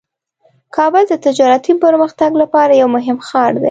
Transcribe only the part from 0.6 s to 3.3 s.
کابل د تجارتي پرمختګ لپاره یو مهم